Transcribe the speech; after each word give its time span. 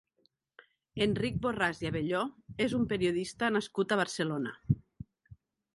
Enric 1.05 1.37
Borràs 1.43 1.83
i 1.85 1.89
Abelló 1.91 2.23
és 2.69 2.75
un 2.81 2.89
periodista 2.95 3.53
nascut 3.59 3.93
a 3.97 4.03
Barcelona. 4.05 4.57